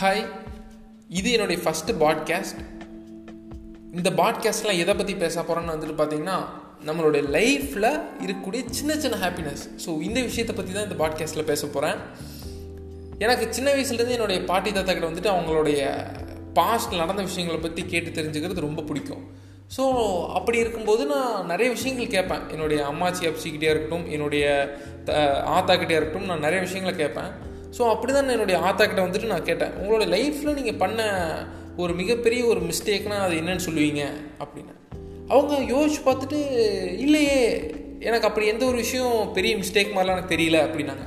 Hi 0.00 0.20
இது 1.08 1.28
என்னுடைய 1.32 1.58
first 1.62 1.94
podcast 2.02 2.60
இந்த 3.92 4.10
பாட்காஸ்ட்லாம் 4.10 4.80
எதை 4.82 4.94
பற்றி 4.94 5.14
பேச 5.14 5.42
போகிறோன்னு 5.42 5.74
வந்துட்டு 5.74 5.96
பார்த்தீங்கன்னா 6.00 6.36
நம்மளுடைய 6.88 7.22
லைஃப்பில் 7.36 7.88
இருக்கக்கூடிய 8.24 8.60
சின்ன 8.70 8.96
சின்ன 8.96 9.16
ஹாப்பினஸ் 9.16 9.64
ஸோ 9.84 10.00
இந்த 10.00 10.20
விஷயத்தை 10.20 10.54
பற்றி 10.56 10.72
தான் 10.72 10.86
இந்த 10.90 10.98
பாட்காஸ்ட்டில் 11.02 11.44
பேச 11.44 11.62
போகிறேன் 11.66 11.98
எனக்கு 13.18 13.48
சின்ன 13.50 13.68
வயசுலேருந்து 13.70 14.16
என்னுடைய 14.18 14.44
பாட்டி 14.44 14.72
தாத்தா 14.72 14.92
கிட்ட 14.92 15.10
வந்துட்டு 15.10 15.32
அவங்களுடைய 15.34 15.80
பாஸ்ட் 16.52 16.94
நடந்த 16.94 17.22
விஷயங்களை 17.22 17.60
பற்றி 17.60 17.84
கேட்டு 17.86 18.22
தெரிஞ்சுக்கிறது 18.22 18.66
ரொம்ப 18.68 18.82
பிடிக்கும். 18.82 19.24
ஸோ 19.76 19.82
அப்படி 20.28 20.58
இருக்கும்போது 20.58 21.04
நான் 21.06 21.46
நிறைய 21.46 21.70
விஷயங்கள் 21.70 22.14
கேட்பேன். 22.14 22.46
என்னுடைய 22.50 22.80
அம்மாச்சி 22.92 23.30
அப்சிக்கிட்டே 23.30 23.70
இருக்கட்டும் 23.72 24.06
என்னுடைய 24.10 24.44
ஆத்தா 25.56 25.76
கிட்டே 25.76 25.94
இருக்கட்டும் 25.94 26.30
நான் 26.32 26.46
நிறைய 26.46 26.60
விஷயங்களை 26.60 26.96
கேட்பேன். 26.96 27.32
ஸோ 27.76 27.88
அப்படி 27.88 28.12
தான் 28.12 28.28
என்னுடைய 28.28 28.60
ஆத்தா 28.60 28.86
கிட்ட 28.86 29.02
வந்துட்டு 29.02 29.26
நான் 29.26 29.42
கேட்டேன் 29.42 29.70
உங்களோட 29.70 30.04
லைஃப்பில் 30.06 30.54
நீங்கள் 30.54 30.74
பண்ண 30.74 31.02
ஒரு 31.76 31.94
மிகப்பெரிய 31.94 32.44
ஒரு 32.44 32.60
மிஸ்டேக்னால் 32.60 33.26
அது 33.26 33.34
என்னன்னு 33.34 33.60
சொல்லுவீங்க? 33.68 34.10
அப்படின்னு. 34.38 34.72
அவங்க 35.28 35.74
யோசிச்சு 35.74 36.08
பார்த்துட்டு 36.08 36.38
இல்லையே 36.98 37.70
எனக்கு 38.00 38.26
அப்படி 38.26 38.46
எந்த 38.46 38.64
ஒரு 38.64 38.76
விஷயம் 38.76 39.30
பெரிய 39.34 39.56
மிஸ்டேக் 39.56 39.94
மாதிரிலாம் 39.94 40.16
எனக்கு 40.16 40.36
தெரியல 40.36 40.58
அப்படின்னாங்க. 40.64 41.06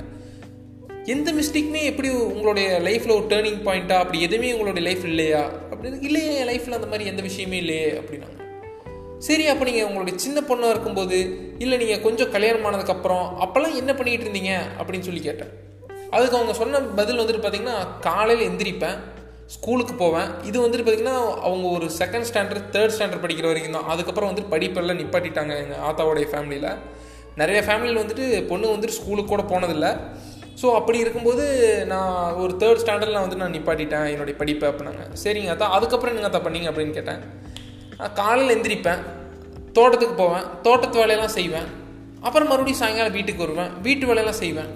எந்த 1.04 1.32
மிஸ்டேக்குமே 1.32 1.82
எப்படி 1.82 2.08
உங்களுடைய 2.08 2.80
லைஃப்பில் 2.84 3.14
ஒரு 3.14 3.24
டேர்னிங் 3.28 3.62
பாயிண்ட்டா 3.64 3.92
அப்படி 3.92 4.20
எதுவுமே 4.20 4.52
உங்களுடைய 4.52 4.90
லைஃப் 4.90 5.04
இல்லையா? 5.04 5.50
அப்படின்னு 5.70 6.02
இல்லையே 6.02 6.38
என் 6.38 6.46
லைஃப்பில் 6.46 6.78
அந்த 6.78 6.86
மாதிரி 6.86 7.04
எந்த 7.04 7.22
விஷயமே 7.22 7.56
இல்லையே 7.56 7.90
அப்படின்னாங்க. 7.90 8.38
சரி 9.18 9.46
அப்போ 9.46 9.64
நீங்கள் 9.64 9.84
உங்களுடைய 9.84 10.18
சின்ன 10.18 10.40
பொண்ணாக 10.40 10.70
இருக்கும்போது 10.70 11.38
இல்லை 11.58 11.78
நீங்கள் 11.78 12.00
கொஞ்சம் 12.00 12.30
கல்யாணம் 12.30 12.64
ஆனதுக்கப்புறம் 12.64 13.26
அப்போல்லாம் 13.40 13.74
என்ன 13.74 13.92
பண்ணிகிட்டு 13.92 14.26
இருந்தீங்க? 14.28 14.54
அப்படின்னு 14.78 15.00
சொல்லி 15.00 15.20
கேட்டேன். 15.20 15.70
அதுக்கு 16.16 16.38
அவங்க 16.38 16.54
சொன்ன 16.60 16.80
பதில் 17.00 17.20
வந்துட்டு 17.20 17.42
பார்த்தீங்கன்னா 17.44 17.76
காலையில் 18.08 18.48
எந்திரிப்பேன் 18.50 18.98
ஸ்கூலுக்கு 19.54 19.94
போவேன். 20.02 20.28
இது 20.48 20.56
வந்துட்டு 20.64 20.84
பார்த்திங்கன்னா 20.84 21.18
அவங்க 21.46 21.66
ஒரு 21.76 21.86
செகண்ட் 22.00 22.26
ஸ்டாண்டர்ட் 22.28 22.68
தேர்ட் 22.74 22.94
ஸ்டாண்டர்ட் 22.96 23.24
படிக்கிற 23.24 23.46
வரைக்கும் 23.50 23.76
தான். 23.76 23.88
அதுக்கப்புறம் 23.92 24.30
வந்துட்டு 24.30 24.52
படிப்பெல்லாம் 24.54 25.00
நிப்பாட்டிட்டாங்க 25.00 25.54
எங்கள் 25.62 25.82
ஆத்தாவோடைய 25.88 26.26
ஃபேமிலியில் 26.32 26.68
நிறைய 27.40 27.58
ஃபேமிலியில் 27.66 28.00
வந்துட்டு 28.02 28.26
பொண்ணு 28.50 28.74
வந்துட்டு 28.74 28.98
ஸ்கூலுக்கு 28.98 29.30
கூட 29.32 29.42
போனதில்லை. 29.52 29.90
ஸோ 30.60 30.66
அப்படி 30.78 30.98
இருக்கும்போது 31.04 31.44
நான் 31.92 32.36
ஒரு 32.42 32.52
தேர்ட் 32.62 32.82
ஸ்டாண்டர்டில் 32.82 33.22
வந்து 33.24 33.40
நான் 33.42 33.54
நிப்பாட்டிட்டேன் 33.56 34.06
என்னுடைய 34.14 34.34
படிப்பை 34.40 34.66
அப்படின்னாங்க. 34.70 35.04
சரிங்க 35.22 35.52
அத்தா 35.54 35.68
அதுக்கப்புறம் 35.76 36.14
நீங்கள் 36.16 36.30
அத்தா 36.30 36.42
பண்ணீங்க 36.46 36.68
அப்படின்னு 36.70 36.96
கேட்டேன். 36.98 37.22
நான் 38.00 38.14
காலையில் 38.20 38.54
எந்திரிப்பேன் 38.56 39.02
தோட்டத்துக்கு 39.78 40.16
போவேன் 40.22 40.46
தோட்டத்து 40.66 41.02
வேலையெல்லாம் 41.02 41.34
செய்வேன். 41.38 41.68
அப்புறம் 42.26 42.50
மறுபடியும் 42.52 42.80
சாயங்காலம் 42.82 43.16
வீட்டுக்கு 43.18 43.44
வருவேன் 43.46 43.72
வீட்டு 43.86 44.04
வேலையெல்லாம் 44.10 44.40
செய்வேன். 44.44 44.70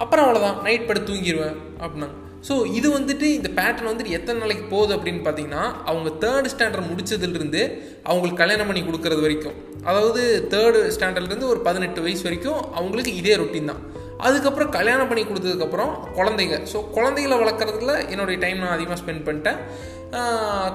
அப்புறம் 0.00 0.24
அவ்வளோதான் 0.26 0.60
நைட் 0.66 0.88
படுத்து 0.88 1.08
தூங்கிடுவேன் 1.10 1.56
அப்படின்னா 1.82 2.08
ஸோ 2.46 2.54
இது 2.78 2.88
வந்துட்டு 2.96 3.26
இந்த 3.38 3.48
பேட்டர்ன் 3.58 3.90
வந்துட்டு 3.90 4.14
எத்தனை 4.18 4.38
நாளைக்கு 4.42 4.64
போகுது 4.72 4.92
அப்படின்னு 4.96 5.20
பார்த்தீங்கன்னா 5.26 5.64
அவங்க 5.90 6.10
தேர்ட் 6.24 6.48
ஸ்டாண்டர்ட் 6.52 6.88
முடிச்சதுலேருந்து 6.90 7.62
அவங்களுக்கு 8.08 8.40
கல்யாணம் 8.40 8.68
பண்ணி 8.70 8.82
கொடுக்கறது 8.86 9.22
வரைக்கும். 9.26 9.56
அதாவது 9.90 10.22
தேர்டு 10.54 10.80
ஸ்டாண்டர்ட்லேருந்து 10.96 11.50
ஒரு 11.52 11.60
பதினெட்டு 11.68 12.00
வயசு 12.06 12.26
வரைக்கும் 12.28 12.60
அவங்களுக்கு 12.78 13.12
இதே 13.20 13.36
ரொட்டீன் 13.42 13.70
தான். 13.72 13.82
அதுக்கப்புறம் 14.26 14.72
கல்யாணம் 14.78 15.08
பண்ணி 15.10 15.22
கொடுத்ததுக்கப்புறம் 15.28 15.92
குழந்தைங்க. 16.18 16.58
ஸோ 16.72 16.80
குழந்தைகளை 16.96 17.38
வளர்க்குறதுல 17.42 17.94
என்னுடைய 18.12 18.38
டைம் 18.44 18.60
நான் 18.64 18.76
அதிகமாக 18.76 19.00
ஸ்பெண்ட் 19.02 19.26
பண்ணிட்டேன். 19.28 19.60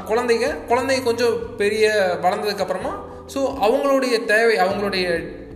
குழந்தைங்க 0.09 0.47
குழந்தைங்க 0.71 1.03
கொஞ்சம் 1.09 1.35
பெரிய 1.61 1.85
வளர்ந்ததுக்கப்புறமா 2.25 2.93
ஸோ 3.33 3.39
அவங்களுடைய 3.65 4.15
தேவை 4.33 4.55
அவங்களுடைய 4.65 5.05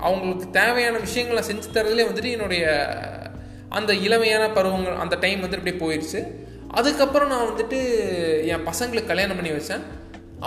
அவங்களுக்கு 0.08 0.48
தேவையான 0.60 1.00
விஷயங்களை 1.08 1.42
செஞ்சு 1.50 1.68
தரதுலேயே 1.76 2.08
வந்துட்டு 2.10 2.36
என்னுடைய 2.36 2.66
அந்த 3.78 3.92
இளமையான 4.08 4.44
பருவங்கள் 4.58 5.02
அந்த 5.04 5.16
டைம் 5.24 5.44
வந்துட்டு 5.44 5.64
இப்படி 5.64 5.78
போயிடுச்சு 5.84 6.22
அதுக்கப்புறம் 6.80 7.32
நான் 7.34 7.48
வந்துட்டு 7.52 7.78
என் 8.54 8.68
பசங்களுக்கு 8.70 9.12
கல்யாணம் 9.12 9.40
பண்ணி 9.40 9.52
வச்சேன். 9.56 9.84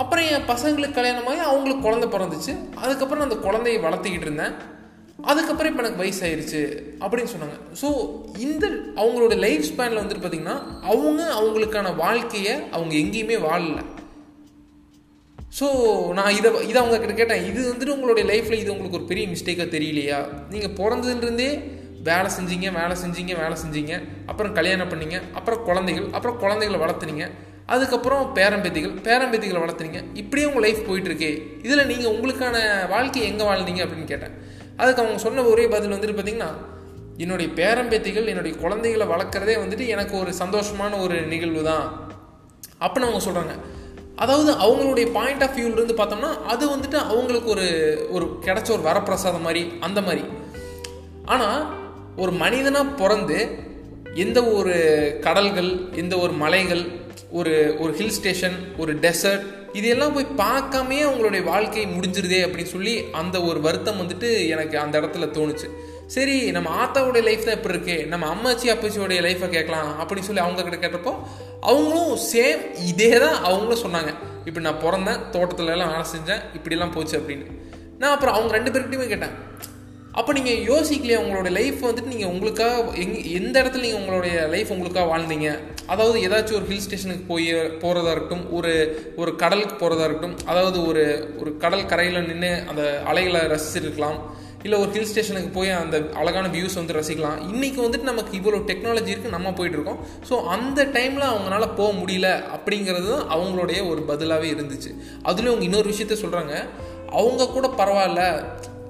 அப்புறம் 0.01 0.27
என் 0.35 0.47
பசங்களுக்கு 0.51 0.97
கல்யாணமாகி 0.99 1.41
அவங்களுக்கு 1.49 1.85
குழந்தை 1.87 2.07
பிறந்துச்சு. 2.15 2.53
அதுக்கப்புறம் 2.83 3.25
அந்த 3.25 3.37
குழந்தைய 3.47 3.79
வளர்த்திக்கிட்டு 3.85 4.27
இருந்தேன். 4.27 4.55
அதுக்கப்புறம் 5.31 5.71
இப்போ 5.71 5.81
எனக்கு 5.83 6.01
வயசாயிருச்சு 6.01 6.61
அப்படின்னு 7.03 7.33
சொன்னாங்க. 7.33 7.57
ஸோ 7.81 7.87
இந்த 8.47 8.65
அவங்களோட 9.01 9.35
லைஃப் 9.45 9.67
ஸ்பேனில் 9.69 10.01
வந்துட்டு 10.01 10.23
பார்த்திங்கன்னா 10.23 10.57
அவங்க 10.91 11.21
அவங்களுக்கான 11.39 11.93
வாழ்க்கையை 12.03 12.55
அவங்க 12.75 12.93
எங்கேயுமே 13.03 13.37
வாழல. 13.47 13.79
ஸோ 15.59 15.67
நான் 16.17 16.35
இதை 16.37 16.49
இதை 16.69 16.77
அவங்க 16.81 16.97
கிட்ட 16.99 17.15
கேட்டேன் 17.19 17.45
இது 17.49 17.59
வந்துட்டு 17.71 17.95
உங்களுடைய 17.97 18.25
லைஃப்பில் 18.31 18.61
இது 18.61 18.73
உங்களுக்கு 18.73 18.99
ஒரு 18.99 19.09
பெரிய 19.11 19.25
மிஸ்டேக்காக 19.33 19.69
தெரியலையா? 19.75 20.19
நீங்கள் 20.53 20.75
பிறந்ததுலேருந்தே 20.79 21.49
வேலை 22.07 22.29
செஞ்சீங்க 22.37 22.67
வேலை 22.79 22.95
செஞ்சீங்க 23.03 23.33
வேலை 23.41 23.55
செஞ்சீங்க. 23.63 23.93
அப்புறம் 24.31 24.53
கல்யாணம் 24.57 24.91
பண்ணீங்க 24.91 25.17
அப்புறம் 25.37 25.61
குழந்தைகள் 25.69 26.07
அப்புறம் 26.17 26.37
குழந்தைகளை 26.43 26.79
வளர்த்துனீங்க. 26.83 27.25
அதுக்கப்புறம் 27.73 28.23
பேரம்பேத்திகள் 28.37 28.95
பேரம்பேத்திகளை 29.07 29.59
வளர்த்துனீங்க. 29.63 29.99
இப்படியே 30.21 30.47
உங்கள் 30.49 30.65
லைஃப் 30.65 30.81
போயிட்டுருக்கே. 30.87 31.31
இதில் 31.65 31.89
நீங்கள் 31.91 32.11
உங்களுக்கான 32.15 32.57
வாழ்க்கையை 32.93 33.25
எங்கே 33.31 33.45
வாழ்ந்தீங்க 33.49 33.81
அப்படின்னு 33.85 34.11
கேட்டேன். 34.11 34.35
அதுக்கு 34.81 35.01
அவங்க 35.01 35.19
சொன்ன 35.25 35.43
ஒரே 35.51 35.65
பதில் 35.73 35.93
வந்துட்டு 35.95 36.17
பார்த்தீங்கன்னா 36.17 36.51
என்னுடைய 37.23 37.47
பேரம்பேத்திகள் 37.59 38.29
என்னுடைய 38.31 38.53
குழந்தைகளை 38.63 39.05
வளர்க்குறதே 39.11 39.55
வந்துட்டு 39.63 39.85
எனக்கு 39.93 40.15
ஒரு 40.21 40.31
சந்தோஷமான 40.41 40.99
ஒரு 41.03 41.17
நிகழ்வு 41.33 41.61
தான் 41.69 41.85
அப்படின்னு 42.83 43.07
அவங்க 43.09 43.21
சொல்கிறாங்க 43.27 43.53
அதாவது 44.23 44.51
அவங்களுடைய 44.65 45.05
பாயிண்ட் 45.17 45.43
ஆஃப் 45.45 45.55
வியூலேருந்து 45.57 45.95
பார்த்தோம்னா 46.01 46.31
அது 46.53 46.63
வந்துட்டு 46.73 46.97
அவங்களுக்கு 47.11 47.49
ஒரு 47.55 47.65
ஒரு 48.15 48.25
கிடைச்ச 48.45 48.69
ஒரு 48.75 48.83
வரப்பிரசாதம் 48.89 49.45
மாதிரி 49.47 49.63
அந்த 49.87 50.01
மாதிரி. 50.01 50.23
ஆனால் 51.35 51.59
ஒரு 52.21 52.31
மனிதனாக 52.43 52.93
பிறந்து 52.99 53.37
எந்த 54.23 54.39
ஒரு 54.57 54.75
கடல்கள் 55.25 55.71
எந்த 56.01 56.13
ஒரு 56.17 56.33
மலைகள் 56.43 56.83
ஒரு 57.39 57.53
ஒரு 57.79 57.91
ஹில் 57.99 58.15
ஸ்டேஷன் 58.17 58.55
ஒரு 58.81 58.91
டெசர்ட் 59.05 59.43
இதெல்லாம் 59.79 60.13
போய் 60.13 60.35
பார்க்காமே 60.43 60.97
அவங்களுடைய 61.07 61.41
வாழ்க்கை 61.43 61.83
முடிஞ்சிருதே 61.95 62.39
அப்படின்னு 62.45 62.73
சொல்லி 62.75 62.93
அந்த 63.21 63.37
ஒரு 63.49 63.59
வருத்தம் 63.65 63.99
வந்துட்டு 64.01 64.29
எனக்கு 64.53 64.75
அந்த 64.83 64.95
இடத்துல 65.01 65.27
தோணுச்சு. 65.37 65.67
சரி 66.15 66.37
நம்ம 66.55 66.69
ஆத்தாவுடைய 66.81 67.23
லைஃப் 67.27 67.45
தான் 67.45 67.57
எப்படி 67.57 67.75
இருக்கு 67.75 67.97
நம்ம 68.11 68.25
அம்மாச்சி 68.33 68.67
அப்பாச்சியோடைய 68.73 69.19
லைஃப்பை 69.27 69.49
கேட்கலாம் 69.57 69.91
அப்படின்னு 70.01 70.27
சொல்லி 70.29 70.43
அவங்க 70.45 70.63
கிட்ட 70.63 70.79
கேட்டப்போ 70.85 71.13
அவங்களும் 71.69 72.17
சேம் 72.31 72.63
இதே 72.91 73.11
தான் 73.25 73.37
அவங்களும் 73.47 73.83
சொன்னாங்க. 73.85 74.13
இப்போ 74.49 74.59
நான் 74.67 74.83
பிறந்தேன் 74.85 75.23
தோட்டத்துல 75.35 75.75
எல்லாம் 75.77 75.93
வேலை 75.93 76.07
செஞ்சேன் 76.15 76.43
இப்படிலாம் 76.57 76.95
போச்சு 76.97 77.15
அப்படின்னு. 77.21 77.47
நான் 78.01 78.13
அப்புறம் 78.15 78.35
அவங்க 78.37 78.53
ரெண்டு 78.57 78.71
பேர்கிட்டையுமே 78.73 79.07
கேட்டேன் 79.13 79.35
அப்போ 80.19 80.31
நீங்கள் 80.37 80.59
யோசிக்கலையே 80.69 81.17
உங்களோட 81.21 81.49
லைஃப் 81.57 81.79
வந்துட்டு 81.85 82.11
நீங்கள் 82.13 82.31
உங்களுக்காக 82.33 82.83
எங் 83.03 83.15
எந்த 83.39 83.55
இடத்துல 83.61 83.83
நீங்கள் 83.85 84.01
உங்களுடைய 84.01 84.35
லைஃப் 84.53 84.71
உங்களுக்காக 84.75 85.07
வாழ்ந்தீங்க? 85.11 85.47
அதாவது 85.93 86.17
ஏதாச்சும் 86.27 86.57
ஒரு 86.59 86.67
ஹில் 86.69 86.83
ஸ்டேஷனுக்கு 86.85 87.25
போய் 87.31 87.47
போகிறதா 87.81 88.11
இருக்கட்டும் 88.11 88.45
ஒரு 88.57 88.71
ஒரு 89.21 89.31
கடலுக்கு 89.41 89.75
போகிறதா 89.75 90.05
இருக்கட்டும் 90.07 90.37
அதாவது 90.51 90.77
ஒரு 90.89 91.03
ஒரு 91.41 91.51
கடல் 91.63 91.89
கரையில் 91.91 92.27
நின்று 92.29 92.51
அந்த 92.69 92.83
அலைகளை 93.11 93.41
ரசிச்சிருக்கலாம் 93.53 94.19
இல்லை 94.65 94.77
ஒரு 94.83 94.91
ஹில் 94.93 95.09
ஸ்டேஷனுக்கு 95.09 95.49
போய் 95.57 95.71
அந்த 95.79 95.97
அழகான 96.19 96.45
வியூஸ் 96.53 96.77
வந்து 96.79 96.95
ரசிக்கலாம். 96.97 97.39
இன்றைக்கி 97.51 97.79
வந்துட்டு 97.85 98.09
நமக்கு 98.11 98.31
இவ்வளோ 98.39 98.59
டெக்னாலஜி 98.69 99.11
இருக்குது 99.13 99.35
நம்ம 99.37 99.49
போயிட்டுருக்கோம் 99.57 99.99
ஸோ 100.29 100.37
அந்த 100.55 100.85
டைமில் 100.95 101.31
அவங்களால 101.31 101.65
போக 101.79 101.89
முடியல 101.99 102.29
அப்படிங்கிறது 102.55 103.09
தான் 103.13 103.27
அவங்களுடைய 103.35 103.81
ஒரு 103.91 104.03
பதிலாகவே 104.11 104.47
இருந்துச்சு. 104.55 104.91
அதுலேயும் 105.29 105.53
அவங்க 105.53 105.67
இன்னொரு 105.69 105.91
விஷயத்த 105.93 106.17
சொல்கிறாங்க 106.23 106.55
அவங்க 107.19 107.51
கூட 107.57 107.67
பரவாயில்ல 107.81 108.23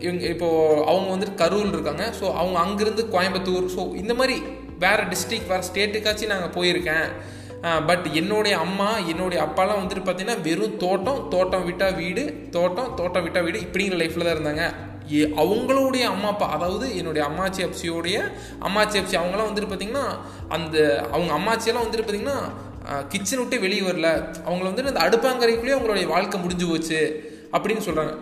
இவங்க 0.03 0.23
இப்போது 0.33 0.83
அவங்க 0.91 1.09
வந்துட்டு 1.13 1.39
கரூர் 1.41 1.73
இருக்காங்க. 1.75 2.05
ஸோ 2.19 2.25
அவங்க 2.41 2.57
அங்கேருந்து 2.65 3.05
கோயம்புத்தூர். 3.15 3.67
ஸோ 3.75 3.83
இந்த 4.01 4.13
மாதிரி 4.19 4.35
வேறு 4.83 5.03
டிஸ்ட்ரிக் 5.13 5.49
வேறு 5.51 5.67
ஸ்டேட்டுக்காச்சும் 5.69 6.33
நாங்கள் 6.33 6.55
போயிருக்கேன். 6.57 7.07
பட் 7.89 8.07
என்னுடைய 8.19 8.55
அம்மா 8.63 8.89
என்னுடைய 9.11 9.39
அப்பாலாம் 9.45 9.79
வந்துட்டு 9.81 10.03
பார்த்தீங்கன்னா 10.07 10.41
வெறும் 10.47 10.75
தோட்டம் 10.83 11.21
தோட்டம் 11.33 11.63
விட்டால் 11.67 11.95
வீடு 12.01 12.23
தோட்டம் 12.55 12.91
தோட்டம் 12.99 13.25
விட்டால் 13.25 13.45
வீடு 13.47 13.63
இப்படிங்கிற 13.65 13.97
லைஃப்பில் 14.01 14.27
தான் 14.27 14.35
இருந்தாங்க. 14.37 14.65
அவங்களுடைய 15.43 16.03
அம்மா 16.11 16.27
அப்பா 16.33 16.45
அதாவது 16.55 16.85
என்னுடைய 16.99 17.23
அம்மாச்சி 17.29 17.61
அப்சியோடைய 17.65 18.17
அம்மாச்சி 18.67 18.99
அப்சி 19.01 19.17
அவங்களாம் 19.21 19.49
வந்துட்டு 19.49 19.69
பார்த்திங்கன்னா 19.71 20.05
அந்த 20.55 20.77
அவங்க 21.15 21.31
அம்மாச்சியெல்லாம் 21.39 21.85
வந்துட்டு 21.85 22.05
பார்த்திங்கன்னா 22.05 22.39
கிச்சன் 23.11 23.41
விட்டு 23.41 23.57
வெளியே 23.65 23.83
வரல. 23.89 24.09
அவங்கள 24.47 24.67
வந்துட்டு 24.69 24.93
அந்த 24.93 25.03
அடுப்பாங்கரைக்குள்ளேயே 25.07 25.77
அவங்களுடைய 25.77 26.07
வாழ்க்கை 26.13 26.39
முடிஞ்சு 26.45 26.67
போச்சு. 26.71 27.01
அப்படின்னு 27.55 27.85
சொல்கிறாங்க 27.87 28.13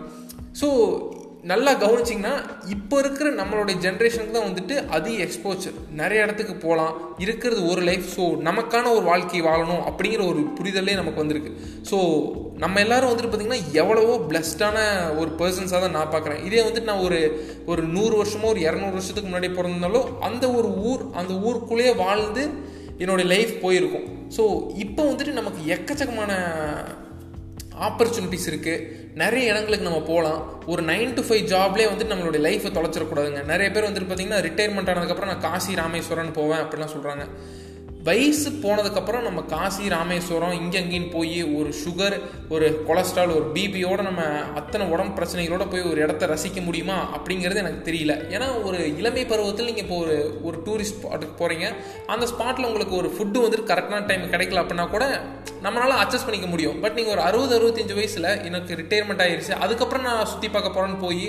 ஸோ 0.60 0.68
நல்லா 1.50 1.72
கவனிச்சிங்கன்னா 1.80 2.34
இப்போ 2.68 2.96
இருக்கிற 2.98 3.28
நம்மளுடைய 3.30 3.76
ஜென்ரேஷனுக்கு 3.84 4.36
தான் 4.36 4.46
வந்துட்டு 4.48 4.74
அதிக 4.88 5.24
எக்ஸ்போச்சர் 5.24 5.76
நிறைய 5.90 6.22
இடத்துக்கு 6.22 6.54
போகலாம் 6.54 6.94
இருக்கிறது 7.18 7.60
ஒரு 7.66 7.82
லைஃப் 7.82 8.06
ஸோ 8.16 8.24
நமக்கான 8.48 8.90
ஒரு 8.94 9.02
வாழ்க்கை 9.02 9.42
வாழணும் 9.42 9.82
அப்படிங்கிற 9.88 10.22
ஒரு 10.28 10.42
புரிதலே 10.58 10.94
நமக்கு 10.94 11.22
வந்திருக்கு. 11.22 11.52
ஸோ 11.90 11.98
நம்ம 12.56 12.80
எல்லாரும் 12.80 13.10
வந்துட்டு 13.10 13.32
பார்த்திங்கன்னா 13.32 13.70
எவ்வளவோ 13.72 14.14
பிளஸ்டான 14.30 14.78
ஒரு 15.18 15.30
பர்சன்ஸாக 15.38 15.80
தான் 15.80 15.96
நான் 15.98 16.12
பார்க்குறேன் 16.14 16.42
இதே 16.44 16.62
வந்துட்டு 16.68 16.90
நான் 16.92 17.04
ஒரு 17.08 17.20
ஒரு 17.66 17.82
நூறு 17.96 18.14
வருஷமோ 18.22 18.50
ஒரு 18.54 18.62
இரநூறு 18.68 18.96
வருஷத்துக்கு 18.98 19.30
முன்னாடி 19.30 19.50
பிறந்தாலும் 19.54 20.20
அந்த 20.20 20.44
ஒரு 20.50 20.70
ஊர் 20.90 21.04
அந்த 21.12 21.34
ஊருக்குள்ளேயே 21.46 21.94
வாழ்ந்து 21.96 22.44
என்னுடைய 22.98 23.26
லைஃப் 23.34 23.54
போயிருக்கும். 23.62 24.08
ஸோ 24.36 24.42
இப்போ 24.84 25.02
வந்துட்டு 25.12 25.32
நமக்கு 25.32 25.60
எக்கச்சக்கமான 25.74 26.32
ஆப்பர்ச்சுனிட்டிஸ் 27.80 28.48
இருக்குது 28.50 29.02
நிறைய 29.14 29.50
இடங்களுக்கு 29.50 29.88
நம்ம 29.90 30.00
போகலாம் 30.00 30.40
ஒரு 30.66 30.82
நைன் 30.82 31.14
டு 31.14 31.22
ஃபைவ் 31.22 31.44
ஜாப்லேயே 31.52 31.88
வந்துட்டு 31.90 32.14
நம்மளுடைய 32.14 32.42
லைஃப்பை 32.48 32.70
தொலைச்சிடக்கூடாதுங்க. 32.70 33.44
நிறைய 33.44 33.70
பேர் 33.70 33.88
வந்துட்டு 33.90 34.08
பார்த்தீங்கன்னா 34.10 34.40
ரிட்டையர்மெண்ட் 34.48 34.92
ஆனதுக்கப்புறம் 34.92 35.32
நான் 35.32 35.40
காசி 35.40 35.74
ராமேஸ்வரன் 35.74 36.32
போவேன் 36.32 36.62
அப்படிலாம் 36.64 36.94
சொல்கிறாங்க 36.96 37.26
வயசு 38.04 38.50
போனதுக்கப்புறம் 38.50 39.22
நம்ம 39.22 39.42
காசி 39.42 39.88
ராமேஸ்வரம் 39.88 40.52
இங்கே 40.52 40.78
அங்கேயும் 40.78 41.10
போய் 41.10 41.42
ஒரு 41.42 41.74
சுகர் 41.84 42.20
ஒரு 42.48 42.84
கொலஸ்ட்ரால் 42.88 43.34
ஒரு 43.34 43.50
பிபியோட 43.54 44.02
நம்ம 44.02 44.22
அத்தனை 44.54 44.86
உடம்பு 44.86 45.22
பிரச்சனைகளோட 45.22 45.70
போய் 45.70 45.82
ஒரு 45.82 46.00
இடத்த 46.00 46.26
ரசிக்க 46.26 46.64
முடியுமா 46.64 47.16
அப்படிங்கிறது 47.16 47.54
எனக்கு 47.54 47.92
தெரியல. 47.92 48.16
ஏன்னா 48.30 48.64
ஒரு 48.64 48.96
இளமை 48.96 49.24
பருவத்தில் 49.24 49.64
நீங்கள் 49.64 49.82
இப்போ 49.82 49.96
ஒரு 49.96 50.40
ஒரு 50.42 50.62
டூரிஸ்ட் 50.66 51.00
ஸ்பாட்டுக்கு 51.00 51.38
போகிறீங்க 51.38 51.68
அந்த 52.06 52.26
ஸ்பாட்டில் 52.26 52.64
உங்களுக்கு 52.64 52.96
ஒரு 52.96 53.08
ஃபுட்டு 53.08 53.44
வந்துட்டு 53.44 53.70
கரெக்டான 53.72 54.06
டைம் 54.06 54.30
கிடைக்கல 54.30 54.62
அப்படின்னா 54.64 54.90
கூட 54.90 55.06
நம்மளால் 55.64 56.00
அட்ஜஸ்ட் 56.02 56.26
பண்ணிக்க 56.28 56.48
முடியும். 56.52 56.78
பட் 56.82 56.96
நீங்கள் 56.98 57.14
ஒரு 57.16 57.22
அறுபது 57.28 57.52
அறுபத்தஞ்சு 57.58 57.94
வயசில் 57.98 58.28
எனக்கு 58.48 58.78
ரிட்டையர்மெண்ட் 58.80 59.22
ஆகிடுச்சு 59.24 59.54
அதுக்கப்புறம் 59.64 60.06
நான் 60.08 60.30
சுற்றி 60.32 60.48
பார்க்க 60.54 60.74
போகிறேன்னு 60.74 60.98
போய் 61.04 61.26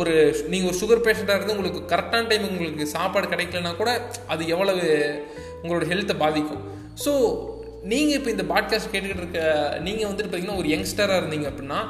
ஒரு 0.00 0.12
நீங்கள் 0.52 0.68
ஒரு 0.70 0.78
சுகர் 0.82 1.04
பேஷண்ட்டாக 1.06 1.38
இருந்து 1.38 1.56
உங்களுக்கு 1.56 1.82
கரெக்டான 1.92 2.28
டைம் 2.32 2.46
உங்களுக்கு 2.50 2.86
சாப்பாடு 2.96 3.32
கிடைக்கலனா 3.32 3.72
கூட 3.80 3.92
அது 4.34 4.42
எவ்வளவு 4.54 4.84
உங்களோட 5.62 5.86
ஹெல்த்தை 5.92 6.16
பாதிக்கும். 6.24 6.62
ஸோ 7.04 7.12
நீங்கள் 7.92 8.16
இப்போ 8.18 8.30
இந்த 8.34 8.44
பாட்காஸ்ட் 8.54 8.92
கேட்டுக்கிட்டு 8.92 9.24
இருக்க 9.24 9.40
நீங்கள் 9.86 10.08
வந்துட்டு 10.10 10.30
பார்த்தீங்கன்னா 10.30 10.60
ஒரு 10.62 10.68
யங்ஸ்டராக 10.74 11.20
இருந்தீங்க 11.22 11.46
அப்படின்னா 11.52 11.80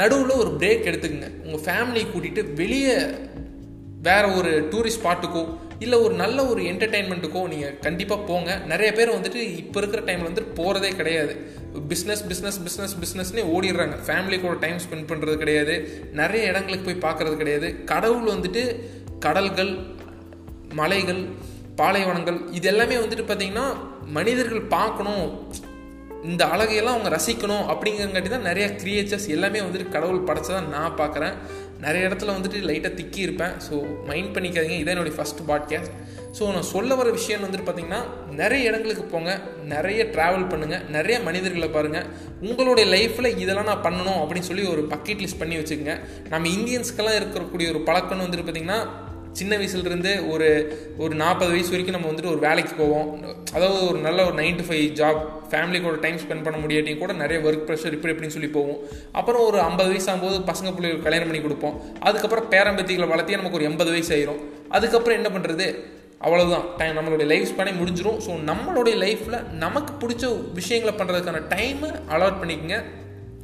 நடுவில் 0.00 0.40
ஒரு 0.42 0.50
பிரேக் 0.60 0.88
எடுத்துக்கங்க. 0.90 1.28
உங்கள் 1.44 1.64
ஃபேமிலியை 1.66 2.06
கூட்டிகிட்டு 2.10 2.42
வெளியே 2.60 2.94
வேற 4.06 4.24
ஒரு 4.38 4.50
டூரிஸ்ட் 4.72 5.00
ஸ்பாட்டுக்கோ 5.00 5.42
இல்லை 5.84 5.96
ஒரு 6.04 6.14
நல்ல 6.20 6.38
ஒரு 6.50 6.60
என்டர்டெயின்மெண்ட்டுக்கோ 6.70 7.40
நீங்கள் 7.52 7.74
கண்டிப்பாக 7.86 8.26
போங்க. 8.28 8.50
நிறைய 8.72 8.90
பேர் 8.98 9.14
வந்துட்டு 9.16 9.40
இப்போ 9.62 9.78
இருக்கிற 9.80 10.00
டைமில் 10.06 10.28
வந்துட்டு 10.28 10.54
போகிறதே 10.58 10.90
கிடையாது. 11.00 11.34
பிஸ்னஸ் 11.92 12.22
பிஸ்னஸ் 12.30 12.58
பிஸ்னஸ் 12.66 12.94
பிஸ்னஸ்னே 13.02 13.44
ஓடிடுறாங்க. 13.54 13.96
ஃபேமிலி 14.06 14.38
கூட 14.44 14.54
டைம் 14.64 14.78
ஸ்பெண்ட் 14.84 15.08
பண்ணுறது 15.10 15.36
கிடையாது. 15.42 15.74
நிறைய 16.20 16.50
இடங்களுக்கு 16.50 16.88
போய் 16.88 17.04
பார்க்குறது 17.06 17.36
கிடையாது. 17.42 17.70
கடவுள் 17.92 18.32
வந்துட்டு 18.34 18.64
கடல்கள் 19.26 19.72
மலைகள் 20.80 21.22
பாலைவனங்கள் 21.80 22.38
இது 22.58 22.68
எல்லாமே 22.72 22.96
வந்துட்டு 23.04 23.26
பார்த்திங்கன்னா 23.28 23.66
மனிதர்கள் 24.16 24.64
பார்க்கணும். 24.76 25.26
இந்த 26.24 26.44
அழகையெல்லாம் 26.44 26.94
அவங்க 26.96 27.10
ரசிக்கணும் 27.16 27.66
அப்படிங்கிறங்காட்டி 27.72 28.28
தான் 28.28 28.42
நிறைய 28.42 28.68
கிரியேச்சர்ஸ் 28.82 29.28
எல்லாமே 29.28 29.60
வந்துட்டு 29.60 29.88
கடவுள் 29.88 30.24
படைச்சதான் 30.24 30.68
நான் 30.68 30.96
பார்க்குறேன். 30.96 31.34
நிறைய 31.80 32.08
இடத்துல 32.08 32.34
வந்துட்டு 32.36 32.60
லைட்டாக 32.68 32.96
திக்கி 33.00 33.16
இருப்பேன். 33.16 33.52
ஸோ 33.70 34.04
மைண்ட் 34.06 34.36
பண்ணிக்காதீங்க. 34.36 34.78
இதான் 34.82 34.94
என்னுடைய 34.96 35.16
ஃபஸ்ட் 35.18 35.42
பாட்காஸ்ட் 35.48 35.92
ஸோ 36.38 36.52
நான் 36.52 36.62
சொல்ல 36.62 36.94
வர 36.94 37.10
விஷயம் 37.10 37.44
வந்துட்டு 37.44 37.66
பார்த்தீங்கன்னா 37.68 38.00
நிறைய 38.30 38.68
இடங்களுக்கு 38.68 39.02
போங்க. 39.02 39.40
நிறைய 39.64 40.04
ட்ராவல் 40.04 40.48
பண்ணுங்கள் 40.50 40.88
நிறைய 40.88 41.20
மனிதர்களை 41.20 41.68
பாருங்கள் 41.68 42.06
உங்களுடைய 42.40 42.86
லைஃப்பில் 42.96 43.38
இதெல்லாம் 43.38 43.64
நான் 43.64 43.84
பண்ணணும் 43.84 44.20
அப்படின்னு 44.22 44.48
சொல்லி 44.50 44.66
ஒரு 44.66 44.86
பக்கெட் 44.90 45.22
லிஸ்ட் 45.24 45.38
பண்ணி 45.38 45.56
வச்சுக்கோங்க. 45.56 46.00
நம்ம 46.28 46.48
இந்தியன்ஸ்க்கெல்லாம் 46.48 47.20
இருக்கக்கூடிய 47.20 47.68
ஒரு 47.68 47.82
பழக்கம்னு 47.86 48.26
வந்துட்டு 48.26 48.46
பார்த்திங்கன்னா 48.48 49.06
சின்ன 49.38 49.56
வயசுலேருந்து 49.60 50.12
ஒரு 50.32 50.48
ஒரு 51.04 51.14
நாற்பது 51.22 51.50
வயசு 51.54 51.72
வரைக்கும் 51.72 51.96
நம்ம 51.96 52.08
வந்துட்டு 52.10 52.32
ஒரு 52.34 52.40
வேலைக்கு 52.46 52.74
போவோம். 52.80 53.08
அதாவது 53.56 53.80
ஒரு 53.90 53.98
நல்ல 54.06 54.24
ஒரு 54.28 54.36
nine 54.40 54.58
to 54.60 54.64
five 54.68 54.86
job 55.00 55.20
family 55.50 55.78
கூட 55.84 55.96
டைம் 56.04 56.18
ஸ்பெண்ட் 56.22 56.46
பண்ண 56.46 56.58
முடியாட்டியும் 56.64 57.02
கூட 57.02 57.12
நிறைய 57.22 57.38
ஒர்க் 57.48 57.66
ப்ரெஷர் 57.68 57.96
இப்படி 57.96 58.14
இப்படின்னு 58.14 58.36
சொல்லி 58.36 58.50
போவோம். 58.56 58.80
அப்புறம் 59.20 59.44
ஒரு 59.50 59.60
ஐம்பது 59.68 59.90
வயசு 59.92 60.10
ஆகும்போது 60.12 60.38
பசங்க 60.50 60.72
பிள்ளைகள் 60.78 61.04
கல்யாணம் 61.06 61.30
பண்ணி 61.30 61.42
கொடுப்போம். 61.44 61.76
அதுக்கப்புறம் 62.08 62.50
பேரம்பத்திகளை 62.54 63.08
வளர்த்தி 63.12 63.40
நமக்கு 63.40 63.60
ஒரு 63.60 63.68
எண்பது 63.70 63.92
வயசு 63.96 64.12
ஆயிரும். 64.16 64.42
அதுக்கப்புறம் 64.78 65.18
என்ன 65.20 65.30
பண்ணுறது 65.36 65.68
அவ்வளோதான் 66.26 66.64
டைம் 66.78 66.96
நம்மளுடைய 66.98 67.26
லைஃப் 67.32 67.50
ஸ்பேனே 67.50 67.72
முடிஞ்சிடும் 67.80 68.16
ஸோ 68.24 68.30
நம்மளுடைய 68.50 68.94
லைஃப்பில் 69.02 69.44
நமக்கு 69.64 69.92
பிடிச்ச 70.02 70.24
விஷயங்களை 70.56 70.94
பண்ணுறதுக்கான 71.00 71.42
டைமை 71.52 71.90
அலாட் 72.14 72.40
பண்ணிக்கங்க. 72.40 72.78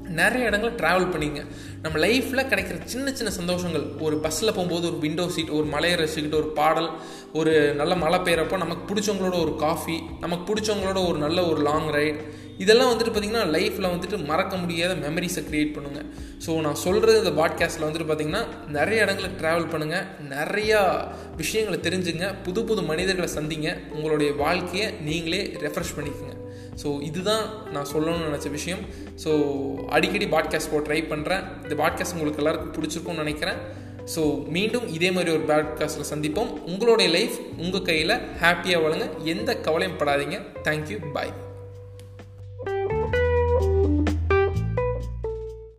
நிறைய 0.08 0.46
இடங்கள் 0.46 0.72
ட்ராவல் 0.72 1.12
பண்ணிங்க. 1.14 1.46
நம்ம 1.82 2.06
லைஃப்பில் 2.06 2.48
கிடைக்கிற 2.50 2.84
சின்ன 2.84 3.12
சின்ன 3.12 3.32
சந்தோஷங்கள். 3.40 4.00
ஒரு 4.00 4.16
பஸ்ஸில் 4.18 4.52
போகும்போது 4.52 4.86
ஒரு 4.86 4.98
விண்டோ 4.98 5.28
சீட் 5.28 5.50
ஒரு 5.50 5.66
மலையை 5.66 5.98
ரசிக்கிட்டு 5.98 6.34
ஒரு 6.34 6.46
பாடல் 6.46 6.90
ஒரு 7.32 7.74
நல்ல 7.74 7.94
மழை 7.94 8.18
பெய்கிறப்போ 8.18 8.56
நமக்கு 8.56 8.94
பிடிச்சவங்களோட 8.94 9.40
ஒரு 9.40 9.56
காஃபி 9.56 10.02
நமக்கு 10.20 10.54
பிடிச்சவங்களோட 10.54 11.08
ஒரு 11.08 11.18
நல்ல 11.18 11.46
ஒரு 11.46 11.62
லாங் 11.62 11.90
ரைட் 11.90 12.22
இதெல்லாம் 12.58 12.90
வந்துட்டு 12.92 13.12
பார்த்திங்கன்னா 13.12 13.44
லைஃப்பில் 13.54 13.92
வந்துட்டு 13.92 14.24
மறக்க 14.24 14.56
முடியாத 14.56 14.94
மெமரிஸை 14.94 15.42
க்ரியேட் 15.50 15.74
பண்ணுங்கள் 15.76 16.06
ஸோ 16.46 16.60
நான் 16.60 16.74
சொல்கிறது 16.74 17.22
இந்த 17.24 17.42
பாட்காஸ்ட்டில் 17.42 17.86
வந்துட்டு 17.86 18.08
பார்த்திங்கன்னா 18.10 18.42
நிறைய 18.68 19.02
இடங்களுக்கு 19.02 19.46
ட்ராவல் 19.46 19.70
பண்ணுங்கள் 19.72 20.06
நிறையா 20.28 21.08
விஷயங்களை 21.36 21.80
தெரிஞ்சுங்க. 21.80 22.34
புது 22.42 22.64
புது 22.64 22.82
மனிதர்களை 22.82 23.30
சந்திங்க. 23.34 23.78
உங்களுடைய 23.90 24.32
வாழ்க்கையை 24.32 24.92
நீங்களே 25.00 25.56
ரெஃப்ரெஷ் 25.60 25.96
பண்ணிக்கோங்க. 25.96 26.33
ஸோ 26.82 27.02
இதுதான் 27.02 27.44
நான் 27.72 27.86
சொல்லணும்னு 27.92 28.26
நினச்ச 28.28 28.50
விஷயம். 28.50 28.78
ஸோ 29.24 29.30
அடிக்கடி 29.86 30.26
பாட்காஸ்ட் 30.26 30.72
போட 30.72 30.82
ட்ரை 30.88 31.00
பண்ணுறேன் 31.12 31.44
இந்த 31.62 31.74
பாட்காஸ்ட் 31.82 32.14
உங்களுக்கு 32.16 32.42
எல்லாருக்கும் 32.44 32.74
பிடிச்சிருக்கும்னு 32.76 33.24
நினைக்கிறேன். 33.24 33.58
ஸோ 34.14 34.22
மீண்டும் 34.46 34.86
இதே 34.88 35.10
மாதிரி 35.10 35.30
ஒரு 35.36 35.44
பாட்காஸ்ட்டில் 35.44 36.10
சந்திப்போம். 36.10 36.50
உங்களுடைய 36.72 37.10
லைஃப் 37.10 37.36
உங்கள் 37.58 37.82
கையில் 37.82 38.14
ஹாப்பியாக 38.42 38.82
வழங்க 38.82 39.08
எந்த 39.24 39.56
கவலையும் 39.56 39.98
படாதீங்க. 39.98 40.38
Thank you 40.62 40.98
bye 41.12 41.34